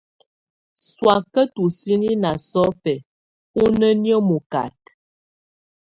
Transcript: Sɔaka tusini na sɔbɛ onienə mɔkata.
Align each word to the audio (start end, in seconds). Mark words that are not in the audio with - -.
Sɔaka 0.91 1.41
tusini 1.53 2.09
na 2.21 2.31
sɔbɛ 2.49 2.93
onienə 3.61 4.13
mɔkata. 4.27 4.91